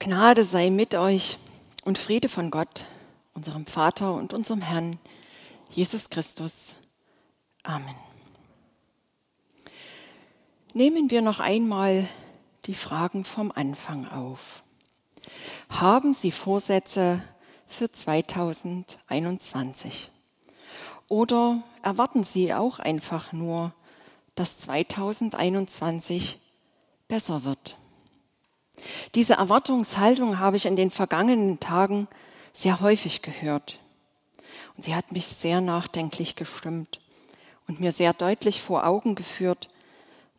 [0.00, 1.38] Gnade sei mit euch
[1.84, 2.84] und Friede von Gott,
[3.34, 5.00] unserem Vater und unserem Herrn,
[5.70, 6.76] Jesus Christus.
[7.64, 7.96] Amen.
[10.72, 12.08] Nehmen wir noch einmal
[12.66, 14.62] die Fragen vom Anfang auf.
[15.68, 17.20] Haben Sie Vorsätze
[17.66, 20.12] für 2021?
[21.08, 23.72] Oder erwarten Sie auch einfach nur,
[24.36, 26.38] dass 2021
[27.08, 27.76] besser wird?
[29.14, 32.08] Diese Erwartungshaltung habe ich in den vergangenen Tagen
[32.52, 33.78] sehr häufig gehört.
[34.76, 37.00] Und sie hat mich sehr nachdenklich gestimmt
[37.66, 39.68] und mir sehr deutlich vor Augen geführt,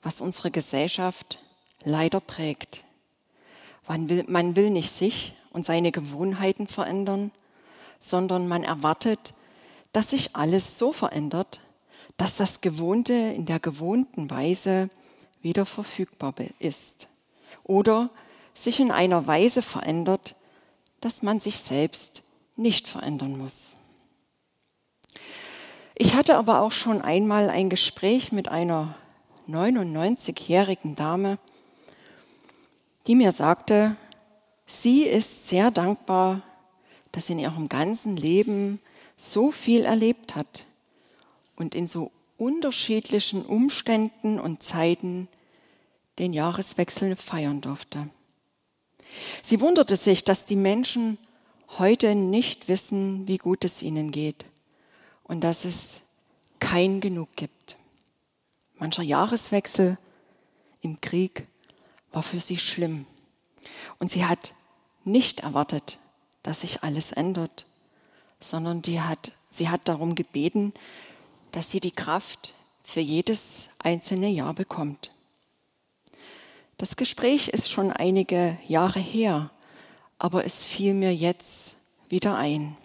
[0.02, 1.40] was unsere Gesellschaft
[1.84, 2.84] leider prägt.
[3.88, 7.32] Man will, man will nicht sich und seine Gewohnheiten verändern,
[8.00, 9.34] sondern man erwartet,
[9.92, 11.62] dass sich alles so verändert,
[12.18, 14.90] dass das Gewohnte in der gewohnten Weise
[15.42, 17.08] wieder verfügbar ist.
[17.64, 18.10] Oder
[18.54, 20.36] sich in einer Weise verändert,
[21.02, 22.24] dass man sich selbst
[22.56, 23.76] nicht verändern muss.
[25.96, 28.96] Ich hatte aber auch schon einmal ein Gespräch mit einer
[29.50, 31.38] 99-jährigen Dame,
[33.08, 33.96] die mir sagte,
[34.66, 36.42] sie ist sehr dankbar,
[37.12, 38.80] dass in ihrem ganzen Leben
[39.18, 40.66] so viel erlebt hat
[41.56, 45.28] und in so unterschiedlichen Umständen und Zeiten
[46.20, 48.10] den Jahreswechsel feiern durfte.
[49.44, 51.18] Sie wunderte sich, dass die Menschen
[51.78, 54.46] heute nicht wissen, wie gut es ihnen geht
[55.24, 56.02] und dass es
[56.60, 57.78] kein Genug gibt.
[58.78, 59.98] Mancher Jahreswechsel
[60.82, 61.48] im Krieg
[62.12, 63.06] war für sie schlimm.
[64.00, 64.54] Und sie hat
[65.04, 66.00] nicht erwartet,
[66.44, 67.66] dass sich alles ändert,
[68.40, 70.74] sondern die hat, sie hat darum gebeten,
[71.52, 75.12] dass sie die Kraft für jedes einzelne Jahr bekommt.
[76.80, 79.52] Das Gespräch ist schon einige Jahre her,
[80.18, 81.76] aber es fiel mir jetzt
[82.08, 82.78] wieder ein.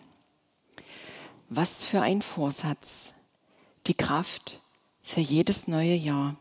[1.48, 3.14] Was für ein Vorsatz.
[3.86, 4.60] Die Kraft
[5.00, 6.34] für jedes neue Jahr.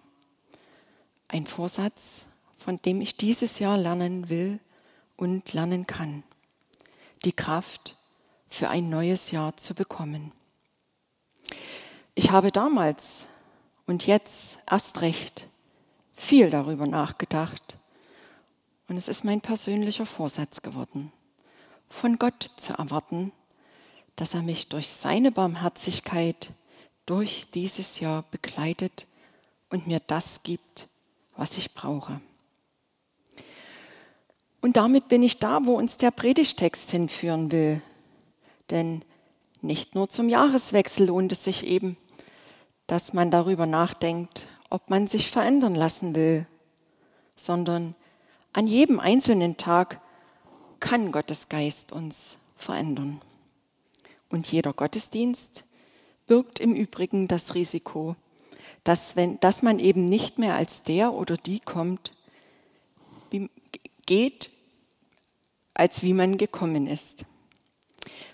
[1.27, 2.25] Ein Vorsatz,
[2.57, 4.59] von dem ich dieses Jahr lernen will
[5.15, 6.23] und lernen kann.
[7.23, 7.97] Die Kraft
[8.49, 10.31] für ein neues Jahr zu bekommen.
[12.15, 13.27] Ich habe damals
[13.85, 15.47] und jetzt erst recht
[16.13, 17.77] viel darüber nachgedacht.
[18.87, 21.11] Und es ist mein persönlicher Vorsatz geworden,
[21.89, 23.31] von Gott zu erwarten,
[24.15, 26.51] dass er mich durch seine Barmherzigkeit
[27.05, 29.07] durch dieses Jahr begleitet
[29.69, 30.87] und mir das gibt,
[31.35, 32.21] was ich brauche.
[34.61, 37.81] Und damit bin ich da, wo uns der Predigtext hinführen will.
[38.69, 39.03] Denn
[39.61, 41.97] nicht nur zum Jahreswechsel lohnt es sich eben,
[42.87, 46.47] dass man darüber nachdenkt, ob man sich verändern lassen will,
[47.35, 47.93] sondern
[48.53, 50.01] an jedem einzelnen Tag
[50.79, 53.21] kann Gottes Geist uns verändern.
[54.29, 55.63] Und jeder Gottesdienst
[56.25, 58.15] birgt im Übrigen das Risiko,
[58.83, 62.11] dass, wenn, dass man eben nicht mehr als der oder die kommt,
[63.29, 63.51] wie,
[64.07, 64.49] geht,
[65.75, 67.25] als wie man gekommen ist.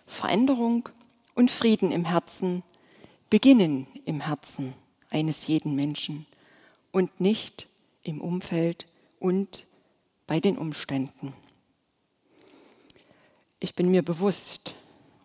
[0.05, 0.87] Veränderung
[1.35, 2.63] und Frieden im Herzen
[3.29, 4.73] beginnen im Herzen
[5.09, 6.25] eines jeden Menschen
[6.91, 7.67] und nicht
[8.03, 8.87] im Umfeld
[9.19, 9.67] und
[10.27, 11.33] bei den Umständen.
[13.59, 14.75] Ich bin mir bewusst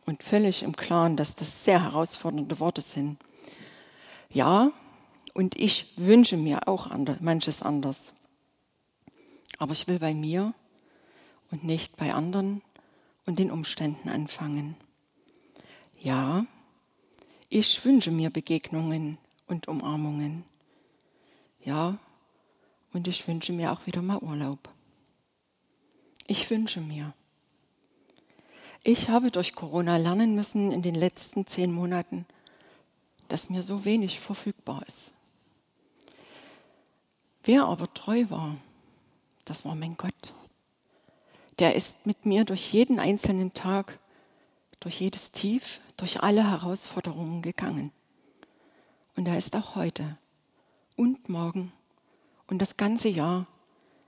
[0.06, 3.18] und völlig im Klaren, dass das sehr herausfordernde Worte sind.
[4.32, 4.72] Ja,
[5.34, 6.90] und ich wünsche mir auch
[7.20, 8.12] manches anders.
[9.58, 10.54] Aber ich will bei mir
[11.50, 12.62] und nicht bei anderen
[13.26, 14.76] und den Umständen anfangen.
[16.00, 16.44] Ja,
[17.48, 20.44] ich wünsche mir Begegnungen und Umarmungen.
[21.60, 21.98] Ja,
[22.92, 24.68] und ich wünsche mir auch wieder mal Urlaub.
[26.26, 27.12] Ich wünsche mir.
[28.82, 32.26] Ich habe durch Corona lernen müssen in den letzten zehn Monaten,
[33.28, 35.12] dass mir so wenig verfügbar ist.
[37.42, 38.56] Wer aber treu war,
[39.44, 40.34] das war mein Gott.
[41.58, 43.98] Der ist mit mir durch jeden einzelnen Tag,
[44.80, 47.92] durch jedes Tief, durch alle Herausforderungen gegangen.
[49.16, 50.18] Und er ist auch heute
[50.96, 51.72] und morgen
[52.46, 53.46] und das ganze Jahr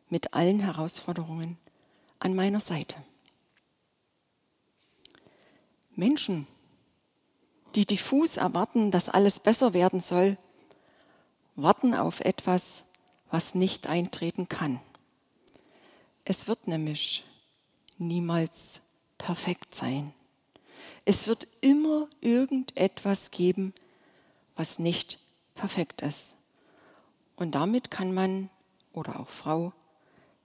[0.08, 1.58] mit allen Herausforderungen
[2.18, 2.96] an meiner Seite.
[5.94, 6.46] Menschen,
[7.74, 10.36] die diffus erwarten, dass alles besser werden soll,
[11.54, 12.84] warten auf etwas,
[13.30, 14.80] was nicht eintreten kann.
[16.24, 17.24] Es wird nämlich
[17.98, 18.80] niemals
[19.18, 20.12] perfekt sein.
[21.04, 23.72] Es wird immer irgendetwas geben,
[24.56, 25.18] was nicht
[25.54, 26.34] perfekt ist.
[27.36, 28.50] Und damit kann man
[28.92, 29.72] oder auch Frau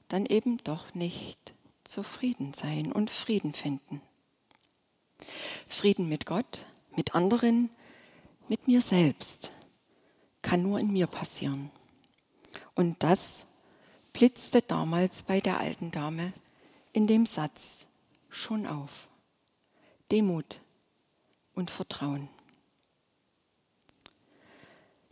[0.10, 1.54] dann eben doch nicht
[1.84, 4.02] zufrieden sein und Frieden finden.
[5.68, 6.66] Frieden mit Gott,
[6.96, 7.70] mit anderen,
[8.48, 9.52] mit mir selbst
[10.42, 11.72] kann nur in mir passieren.
[12.76, 13.46] Und das
[14.12, 16.34] blitzte damals bei der alten Dame
[16.94, 17.88] in dem Satz
[18.30, 19.08] schon auf.
[20.12, 20.60] Demut
[21.54, 22.28] und Vertrauen.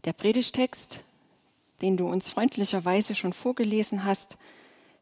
[0.06, 1.01] Der Predigtext,
[1.81, 4.38] den du uns freundlicherweise schon vorgelesen hast,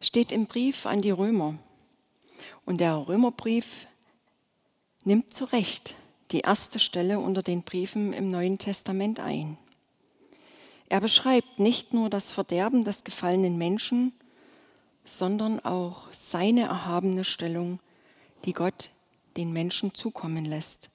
[0.01, 1.57] steht im Brief an die Römer.
[2.65, 3.87] Und der Römerbrief
[5.03, 5.95] nimmt zu Recht
[6.31, 9.57] die erste Stelle unter den Briefen im Neuen Testament ein.
[10.89, 14.13] Er beschreibt nicht nur das Verderben des gefallenen Menschen,
[15.05, 17.79] sondern auch seine erhabene Stellung,
[18.45, 18.89] die Gott
[19.37, 20.89] den Menschen zukommen lässt,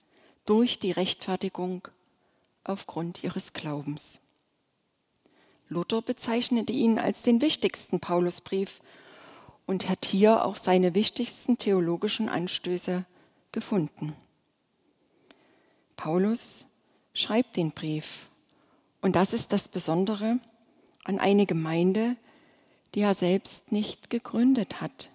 [0.44, 1.88] durch die Rechtfertigung
[2.64, 4.20] aufgrund ihres Glaubens.
[5.68, 8.80] Luther bezeichnete ihn als den wichtigsten Paulusbrief
[9.66, 13.04] und hat hier auch seine wichtigsten theologischen Anstöße
[13.52, 14.14] gefunden.
[15.96, 16.66] Paulus
[17.14, 18.28] schreibt den Brief
[19.00, 20.38] und das ist das Besondere
[21.04, 22.16] an eine Gemeinde,
[22.94, 25.10] die er selbst nicht gegründet hat,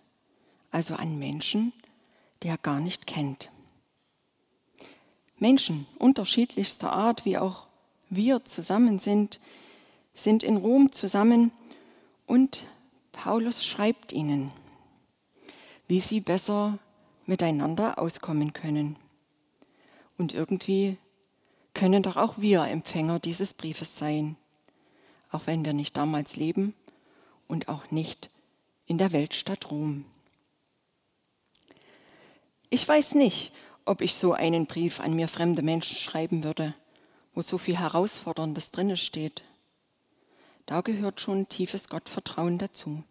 [0.72, 1.74] also an Menschen,
[2.42, 3.52] die er gar nicht kennt.
[5.40, 7.68] Menschen unterschiedlichster Art, wie auch
[8.10, 9.40] wir zusammen sind,
[10.14, 11.52] sind in Rom zusammen
[12.26, 12.64] und
[13.12, 14.52] Paulus schreibt ihnen,
[15.88, 16.80] wie sie besser
[17.26, 18.96] miteinander auskommen können.
[20.18, 20.98] Und irgendwie
[21.74, 24.36] können doch auch wir Empfänger dieses Briefes sein,
[25.32, 26.74] auch wenn wir nicht damals leben
[27.48, 28.30] und auch nicht
[28.88, 30.06] in der Weltstadt Rom.
[32.70, 33.54] Ich weiß nicht,
[33.88, 36.76] ob ich so einen Brief an mir fremde Menschen schreiben würde,
[37.34, 39.44] wo so viel Herausforderndes drinne steht.
[40.66, 43.04] Da gehört schon tiefes Gottvertrauen dazu,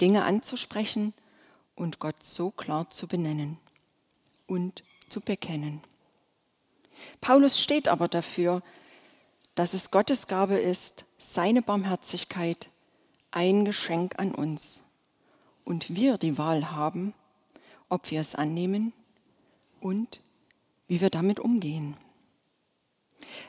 [0.00, 1.14] Dinge anzusprechen
[1.74, 3.58] und Gott so klar zu benennen
[4.46, 5.80] und zu bekennen.
[7.22, 8.62] Paulus steht aber dafür,
[9.54, 12.68] dass es Gottes Gabe ist, seine Barmherzigkeit,
[13.30, 14.82] ein Geschenk an uns.
[15.64, 17.14] Und wir die Wahl haben,
[17.88, 18.92] ob wir es annehmen
[19.80, 20.20] und
[20.86, 21.96] wie wir damit umgehen.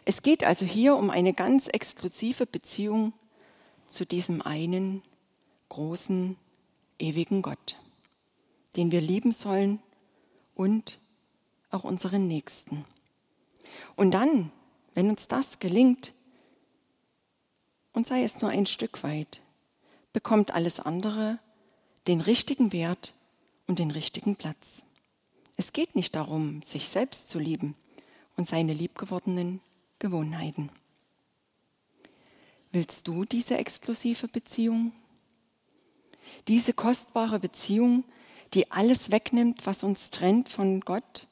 [0.06, 3.14] Es geht also hier um eine ganz exklusive Beziehung
[3.88, 5.02] zu diesem einen
[5.70, 6.38] großen,
[6.98, 7.78] ewigen Gott,
[8.76, 9.80] den wir lieben sollen
[10.56, 11.00] und
[11.72, 12.86] auch unseren Nächsten.
[13.96, 14.52] Und dann,
[14.96, 16.14] wenn uns das gelingt,
[17.94, 19.42] und sei es nur ein Stück weit,
[20.14, 21.40] bekommt alles andere
[22.08, 23.14] den richtigen Wert
[23.68, 24.84] und den richtigen Platz.
[25.60, 27.76] Es geht nicht darum, sich selbst zu lieben
[28.38, 29.60] und seine liebgewordenen
[30.00, 30.72] Gewohnheiten.
[32.72, 34.94] Willst du diese exklusive Beziehung?
[36.48, 38.06] Diese kostbare Beziehung,
[38.54, 41.28] die alles wegnimmt, was uns trennt von Gott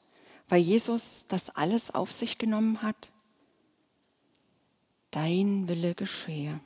[0.48, 3.10] weil Jesus das alles auf sich genommen hat?
[5.10, 6.60] Dein Wille geschehe.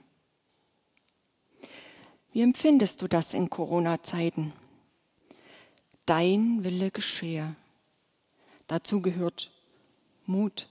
[2.32, 4.52] Wie empfindest du das in Corona-Zeiten?
[6.06, 7.54] Dein Wille geschehe.
[8.66, 9.50] Dazu gehört
[10.26, 10.68] Mut,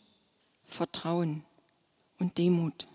[0.65, 1.43] Vertrauen
[2.19, 2.87] und Demut.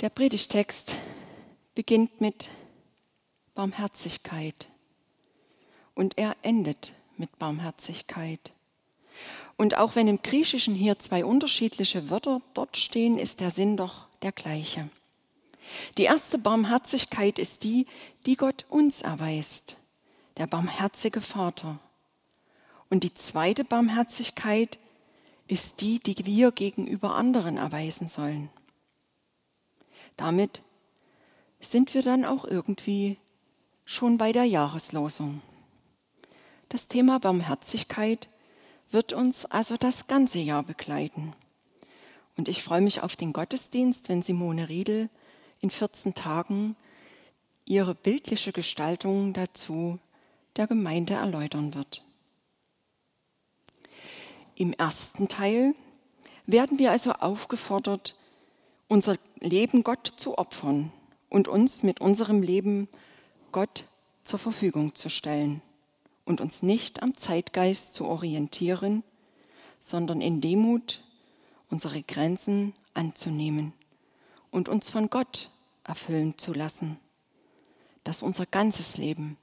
[0.00, 0.96] Der Predigtext
[1.74, 2.50] beginnt mit
[3.54, 4.68] Barmherzigkeit
[5.94, 8.52] und er endet mit Barmherzigkeit.
[9.56, 14.08] Und auch wenn im Griechischen hier zwei unterschiedliche Wörter dort stehen, ist der Sinn doch
[14.22, 14.90] der gleiche.
[15.96, 17.86] Die erste Barmherzigkeit ist die,
[18.26, 19.76] die Gott uns erweist,
[20.36, 21.78] der barmherzige Vater.
[22.90, 24.78] Und die zweite Barmherzigkeit
[25.46, 28.50] ist die, die wir gegenüber anderen erweisen sollen.
[30.16, 30.62] Damit
[31.60, 33.18] sind wir dann auch irgendwie
[33.84, 35.42] schon bei der Jahreslosung.
[36.68, 38.28] Das Thema Barmherzigkeit
[38.90, 41.34] wird uns also das ganze Jahr begleiten.
[42.36, 45.08] Und ich freue mich auf den Gottesdienst, wenn Simone Riedel
[45.64, 46.76] in 14 Tagen
[47.64, 49.98] ihre bildliche Gestaltung dazu
[50.56, 52.04] der Gemeinde erläutern wird.
[54.56, 55.74] Im ersten Teil
[56.44, 58.14] werden wir also aufgefordert,
[58.88, 60.92] unser Leben Gott zu opfern
[61.30, 62.86] und uns mit unserem Leben
[63.50, 63.84] Gott
[64.20, 65.62] zur Verfügung zu stellen
[66.26, 69.02] und uns nicht am Zeitgeist zu orientieren,
[69.80, 71.02] sondern in Demut
[71.70, 73.72] unsere Grenzen anzunehmen
[74.54, 75.50] und uns von Gott
[75.82, 76.96] erfüllen zu lassen,
[78.04, 79.36] dass unser ganzes Leben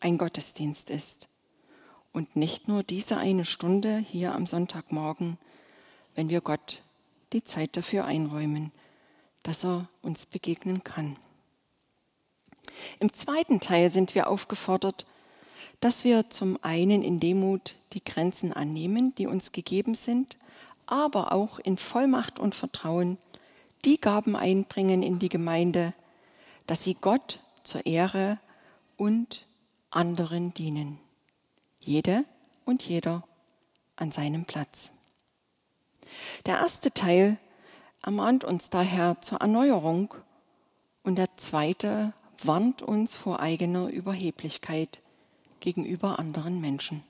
[0.00, 1.28] ein Gottesdienst ist
[2.12, 5.38] und nicht nur diese eine Stunde hier am Sonntagmorgen,
[6.16, 6.82] wenn wir Gott
[7.32, 8.72] die Zeit dafür einräumen,
[9.44, 11.16] dass er uns begegnen kann.
[12.98, 15.06] Im zweiten Teil sind wir aufgefordert,
[15.78, 20.36] dass wir zum einen in Demut die Grenzen annehmen, die uns gegeben sind,
[20.86, 23.18] aber auch in Vollmacht und Vertrauen
[23.84, 25.94] die Gaben einbringen in die Gemeinde,
[26.66, 28.38] dass sie Gott zur Ehre
[28.96, 29.46] und
[29.90, 30.98] anderen dienen.
[31.80, 32.24] Jede
[32.64, 33.24] und jeder
[33.96, 34.92] an seinem Platz.
[36.46, 37.38] Der erste Teil
[38.02, 40.14] ermahnt uns daher zur Erneuerung
[41.02, 42.12] und der zweite
[42.42, 45.00] warnt uns vor eigener Überheblichkeit
[45.60, 47.02] gegenüber anderen Menschen.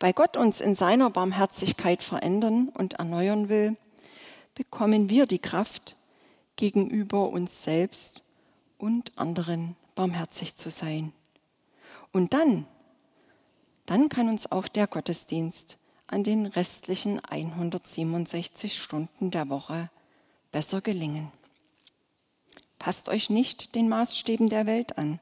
[0.00, 3.76] Weil Gott uns in seiner Barmherzigkeit verändern und erneuern will,
[4.56, 5.96] bekommen wir die Kraft,
[6.56, 8.24] gegenüber uns selbst
[8.78, 11.12] und anderen barmherzig zu sein.
[12.12, 12.66] Und dann,
[13.84, 19.90] dann kann uns auch der Gottesdienst an den restlichen 167 Stunden der Woche
[20.50, 21.30] besser gelingen.
[22.78, 25.20] Passt euch nicht den Maßstäben der Welt an,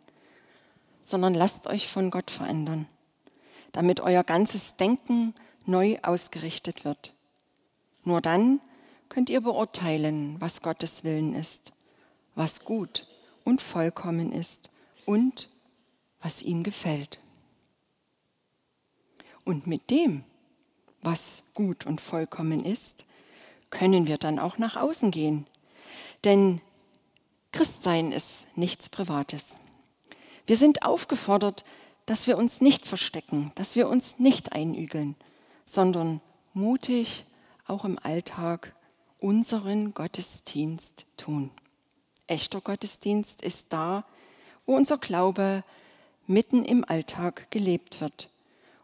[1.03, 2.87] sondern lasst euch von Gott verändern,
[3.73, 5.35] damit euer ganzes Denken
[5.67, 7.13] neu ausgerichtet wird.
[8.05, 8.61] Nur dann
[9.09, 11.73] könnt ihr beurteilen, was Gottes Willen ist,
[12.35, 13.07] was gut
[13.45, 14.71] und vollkommen ist
[15.07, 15.49] und
[16.21, 17.21] was ihm gefällt.
[19.45, 20.25] Und mit dem,
[21.03, 23.05] was gut und vollkommen ist,
[23.71, 25.47] können wir dann auch nach außen gehen.
[26.25, 26.61] Denn
[27.53, 29.57] Christsein ist nichts Privates.
[30.47, 31.65] Wir sind aufgefordert,
[32.07, 35.17] dass wir uns nicht verstecken, dass wir uns nicht einügeln,
[35.67, 36.21] sondern
[36.53, 37.25] mutig
[37.67, 38.75] auch im Alltag
[39.25, 41.51] unseren Gottesdienst tun.
[42.27, 44.05] Echter Gottesdienst ist da,
[44.67, 45.65] wo unser Glaube
[46.27, 48.29] mitten im Alltag gelebt wird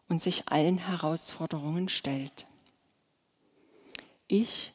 [0.08, 2.46] und sich allen Herausforderungen stellt.
[4.28, 4.72] Ich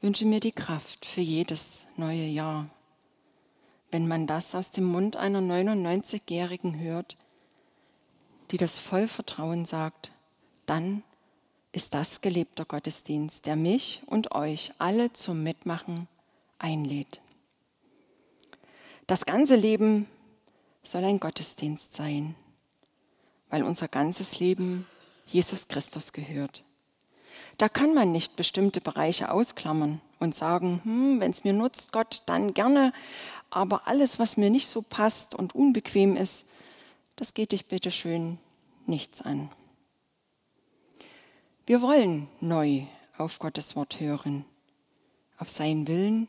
[0.00, 2.70] wünsche mir die Kraft für jedes neue Jahr.
[3.90, 7.18] Wenn man das aus dem Mund einer 99-Jährigen hört,
[8.50, 10.12] die das voll Vertrauen sagt,
[10.64, 11.02] dann
[11.74, 16.06] ist das gelebter Gottesdienst, der mich und euch alle zum Mitmachen
[16.58, 17.20] einlädt.
[19.08, 20.06] Das ganze Leben
[20.84, 22.36] soll ein Gottesdienst sein,
[23.50, 24.86] weil unser ganzes Leben
[25.26, 26.62] Jesus Christus gehört.
[27.58, 32.22] Da kann man nicht bestimmte Bereiche ausklammern und sagen, hm, wenn es mir nutzt, Gott,
[32.26, 32.92] dann gerne,
[33.50, 36.44] aber alles, was mir nicht so passt und unbequem ist,
[37.16, 38.38] das geht dich bitte schön
[38.86, 39.50] nichts an.
[41.66, 42.82] Wir wollen neu
[43.16, 44.44] auf Gottes Wort hören,
[45.38, 46.28] auf seinen Willen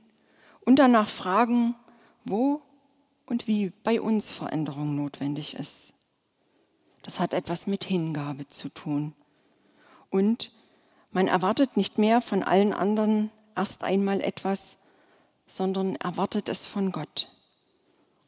[0.62, 1.76] und danach fragen,
[2.24, 2.62] wo
[3.26, 5.92] und wie bei uns Veränderung notwendig ist.
[7.02, 9.14] Das hat etwas mit Hingabe zu tun.
[10.10, 10.52] Und
[11.12, 14.78] man erwartet nicht mehr von allen anderen erst einmal etwas,
[15.48, 17.30] sondern erwartet es von Gott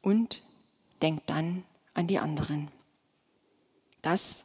[0.01, 0.43] und
[1.01, 2.69] denkt dann an die anderen.
[4.01, 4.43] Das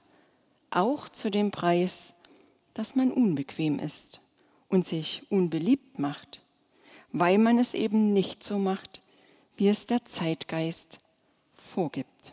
[0.71, 2.15] auch zu dem Preis,
[2.75, 4.21] dass man unbequem ist
[4.69, 6.43] und sich unbeliebt macht,
[7.13, 9.03] weil man es eben nicht so macht,
[9.57, 11.01] wie es der Zeitgeist
[11.55, 12.33] vorgibt.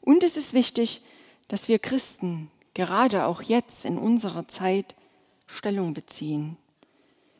[0.00, 1.02] Und es ist wichtig,
[1.48, 4.94] dass wir Christen gerade auch jetzt in unserer Zeit
[5.46, 6.56] Stellung beziehen.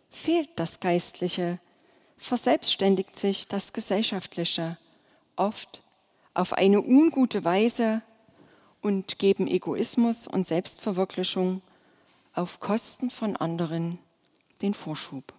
[0.08, 1.60] Fehlt das Geistliche,
[2.16, 4.76] verselbstständigt sich das Gesellschaftliche
[5.36, 5.82] oft
[6.34, 8.02] auf eine ungute Weise
[8.80, 11.62] und geben Egoismus und Selbstverwirklichung
[12.34, 13.98] auf Kosten von anderen
[14.62, 15.32] den Vorschub.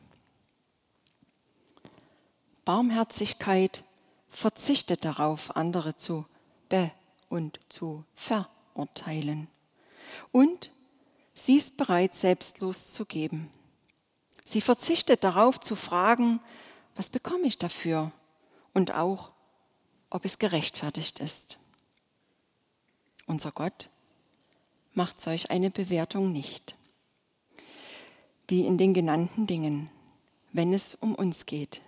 [2.65, 3.83] Barmherzigkeit
[4.29, 6.25] verzichtet darauf, andere zu
[6.69, 6.91] be-
[7.29, 9.48] und zu verurteilen.
[10.31, 10.71] Und
[11.33, 13.51] sie ist bereit, selbstlos zu geben.
[14.43, 16.39] Sie verzichtet darauf zu fragen,
[16.95, 18.12] was bekomme ich dafür?
[18.74, 19.31] Und auch,
[20.10, 21.57] ob es gerechtfertigt ist.
[23.28, 23.90] Unser Gott
[24.94, 26.75] macht solch eine Bewertung nicht.
[28.48, 29.90] Wie in den genannten Dingen,
[30.51, 31.82] wenn es um uns geht.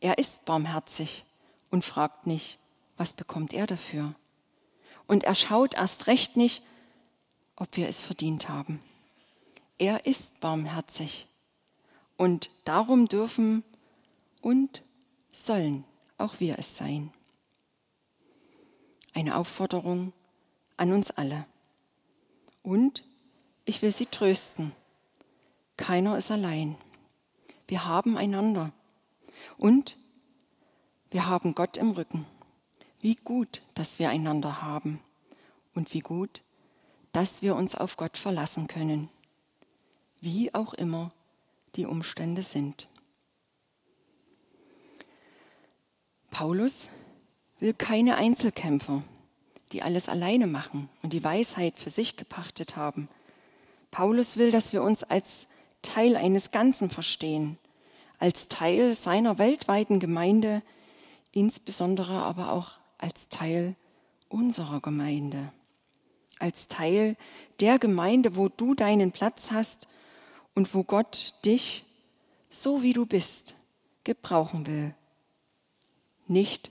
[0.00, 1.24] Er ist barmherzig
[1.70, 2.58] und fragt nicht,
[2.96, 4.14] was bekommt er dafür.
[5.06, 6.62] Und er schaut erst recht nicht,
[7.56, 8.80] ob wir es verdient haben.
[9.78, 11.26] Er ist barmherzig.
[12.16, 13.64] Und darum dürfen
[14.40, 14.82] und
[15.32, 15.84] sollen
[16.18, 17.12] auch wir es sein.
[19.14, 20.12] Eine Aufforderung
[20.82, 21.46] an uns alle.
[22.64, 23.04] Und
[23.64, 24.72] ich will Sie trösten.
[25.76, 26.76] Keiner ist allein.
[27.68, 28.72] Wir haben einander.
[29.58, 29.96] Und
[31.10, 32.26] wir haben Gott im Rücken.
[33.00, 35.00] Wie gut, dass wir einander haben.
[35.72, 36.42] Und wie gut,
[37.12, 39.08] dass wir uns auf Gott verlassen können.
[40.20, 41.10] Wie auch immer
[41.76, 42.88] die Umstände sind.
[46.32, 46.88] Paulus
[47.60, 49.04] will keine Einzelkämpfer,
[49.72, 53.08] die alles alleine machen und die Weisheit für sich gepachtet haben.
[53.90, 55.46] Paulus will, dass wir uns als
[55.82, 57.58] Teil eines Ganzen verstehen,
[58.18, 60.62] als Teil seiner weltweiten Gemeinde,
[61.32, 63.74] insbesondere aber auch als Teil
[64.28, 65.52] unserer Gemeinde,
[66.38, 67.16] als Teil
[67.60, 69.88] der Gemeinde, wo du deinen Platz hast
[70.54, 71.84] und wo Gott dich,
[72.48, 73.54] so wie du bist,
[74.04, 74.94] gebrauchen will.
[76.26, 76.70] Nicht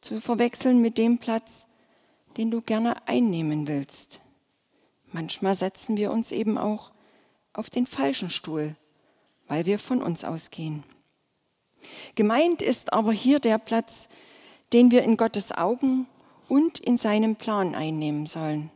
[0.00, 1.66] zu verwechseln mit dem Platz,
[2.36, 4.20] den du gerne einnehmen willst.
[5.12, 6.90] Manchmal setzen wir uns eben auch
[7.52, 8.76] auf den falschen Stuhl,
[9.46, 10.84] weil wir von uns ausgehen.
[12.14, 14.08] Gemeint ist aber hier der Platz,
[14.72, 16.06] den wir in Gottes Augen
[16.48, 18.70] und in seinem Plan einnehmen sollen,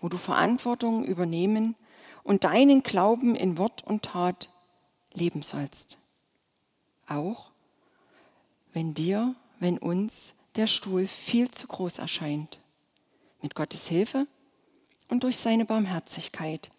[0.00, 1.76] wo du Verantwortung übernehmen
[2.22, 4.48] und deinen Glauben in Wort und Tat
[5.12, 5.98] leben sollst.
[7.06, 7.50] Auch
[8.72, 12.60] wenn dir, wenn uns der Stuhl viel zu groß erscheint.
[13.42, 14.26] Mit Gottes Hilfe
[15.08, 16.70] und durch seine Barmherzigkeit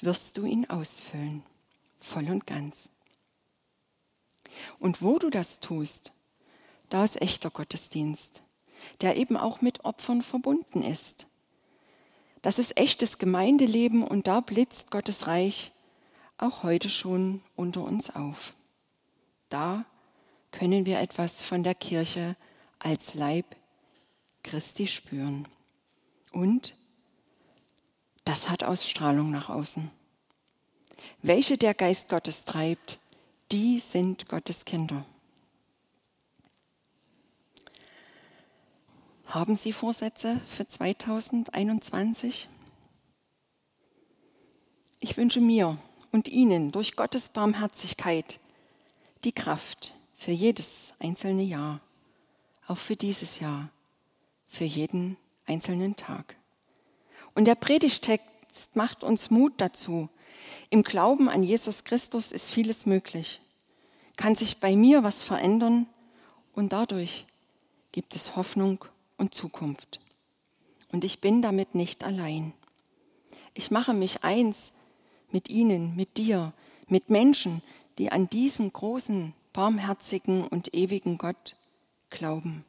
[0.00, 1.42] wirst du ihn ausfüllen,
[1.98, 2.90] voll und ganz.
[4.78, 6.12] Und wo du das tust,
[6.88, 8.42] da ist echter Gottesdienst,
[9.00, 11.26] der eben auch mit Opfern verbunden ist.
[12.42, 15.72] Das ist echtes Gemeindeleben und da blitzt Gottes Reich
[16.38, 18.54] auch heute schon unter uns auf.
[19.50, 19.84] Da
[20.52, 22.36] können wir etwas von der Kirche
[22.80, 23.56] als Leib
[24.42, 25.46] Christi spüren.
[26.32, 26.74] Und
[28.24, 29.90] das hat Ausstrahlung nach außen.
[31.22, 32.98] Welche der Geist Gottes treibt,
[33.52, 35.04] die sind Gottes Kinder.
[39.26, 42.48] Haben Sie Vorsätze für 2021?
[44.98, 45.78] Ich wünsche mir
[46.12, 48.40] und Ihnen durch Gottes Barmherzigkeit
[49.24, 51.80] die Kraft für jedes einzelne Jahr,
[52.70, 53.68] auch für dieses Jahr,
[54.46, 56.36] für jeden einzelnen Tag.
[57.34, 60.08] Und der Predigtext macht uns Mut dazu.
[60.70, 63.40] Im Glauben an Jesus Christus ist vieles möglich.
[64.16, 65.88] Kann sich bei mir was verändern
[66.54, 67.26] und dadurch
[67.90, 68.84] gibt es Hoffnung
[69.18, 69.98] und Zukunft.
[70.92, 72.52] Und ich bin damit nicht allein.
[73.52, 74.72] Ich mache mich eins
[75.32, 76.52] mit Ihnen, mit dir,
[76.86, 77.62] mit Menschen,
[77.98, 81.56] die an diesen großen, barmherzigen und ewigen Gott
[82.10, 82.64] glauben.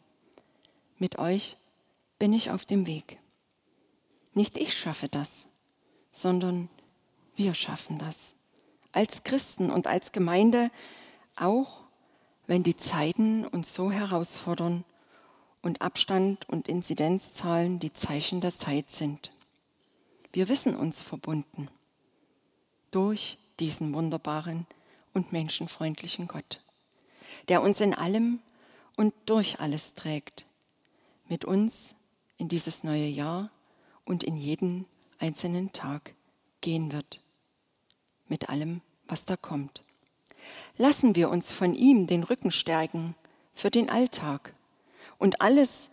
[0.98, 1.58] Mit euch
[2.20, 3.20] bin ich auf dem Weg.
[4.34, 5.48] Nicht ich schaffe das,
[6.12, 6.70] sondern
[7.36, 8.36] wir schaffen das.
[8.92, 10.70] Als Christen und als Gemeinde,
[11.36, 11.82] auch
[12.48, 14.84] wenn die Zeiten uns so herausfordern
[15.62, 19.32] und Abstand und Inzidenzzahlen die Zeichen der Zeit sind.
[20.34, 21.70] Wir wissen uns verbunden
[22.92, 24.66] durch diesen wunderbaren
[25.14, 26.62] und menschenfreundlichen Gott,
[27.48, 28.40] der uns in allem
[29.02, 30.46] und durch alles trägt,
[31.28, 31.96] mit uns
[32.38, 33.50] in dieses neue Jahr
[34.06, 34.86] und in jeden
[35.18, 36.14] einzelnen Tag
[36.62, 37.20] gehen wird,
[38.28, 39.82] mit allem, was da kommt.
[40.78, 43.16] Lassen wir uns von ihm den Rücken stärken
[43.56, 44.54] für den Alltag
[45.18, 45.90] und alles,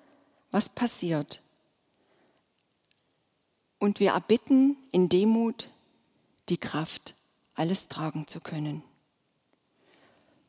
[0.50, 1.40] was passiert.
[3.78, 5.70] Und wir erbitten in Demut
[6.50, 7.14] die Kraft,
[7.54, 8.82] alles tragen zu können.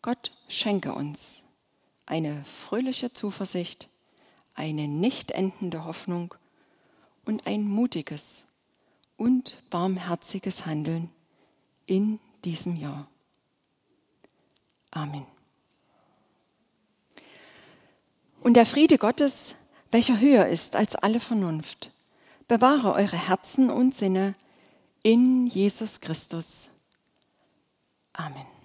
[0.02, 1.46] Gott schenke uns
[2.10, 3.88] eine fröhliche Zuversicht,
[4.56, 6.34] eine nicht endende Hoffnung
[7.24, 8.46] und ein mutiges
[9.16, 11.12] und barmherziges Handeln
[11.86, 13.08] in diesem Jahr.
[14.92, 15.26] Amen.
[18.42, 19.56] Und der Friede Gottes,
[19.92, 21.92] welcher höher ist als alle Vernunft,
[22.48, 24.34] bewahre eure Herzen und Sinne
[25.04, 26.72] in Jesus Christus.
[28.14, 28.59] Amen.